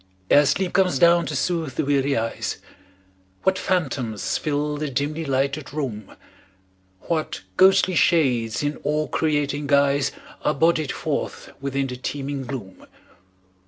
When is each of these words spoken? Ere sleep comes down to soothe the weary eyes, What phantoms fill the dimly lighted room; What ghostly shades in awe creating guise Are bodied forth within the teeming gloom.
Ere 0.31 0.47
sleep 0.47 0.73
comes 0.73 0.97
down 0.97 1.27
to 1.27 1.35
soothe 1.35 1.75
the 1.75 1.85
weary 1.85 2.17
eyes, 2.17 2.57
What 3.43 3.59
phantoms 3.59 4.35
fill 4.39 4.77
the 4.77 4.89
dimly 4.89 5.25
lighted 5.25 5.71
room; 5.71 6.15
What 7.01 7.41
ghostly 7.55 7.93
shades 7.93 8.63
in 8.63 8.79
awe 8.83 9.05
creating 9.05 9.67
guise 9.67 10.11
Are 10.41 10.55
bodied 10.55 10.91
forth 10.91 11.51
within 11.61 11.85
the 11.85 11.97
teeming 11.97 12.45
gloom. 12.47 12.87